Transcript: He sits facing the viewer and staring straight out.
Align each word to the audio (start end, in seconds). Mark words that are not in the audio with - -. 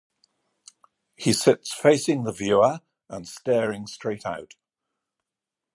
He 1.15 1.31
sits 1.31 1.71
facing 1.71 2.23
the 2.23 2.31
viewer 2.31 2.79
and 3.07 3.27
staring 3.27 3.85
straight 3.85 4.25
out. 4.25 4.55